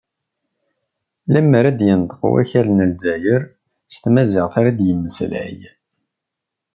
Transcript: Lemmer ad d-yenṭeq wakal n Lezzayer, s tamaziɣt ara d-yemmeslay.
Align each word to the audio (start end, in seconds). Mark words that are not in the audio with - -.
Lemmer 1.33 1.63
ad 1.69 1.75
d-yenṭeq 1.79 2.21
wakal 2.31 2.67
n 2.71 2.85
Lezzayer, 2.91 3.41
s 3.93 3.95
tamaziɣt 4.01 4.53
ara 4.59 4.71
d-yemmeslay. 4.77 5.57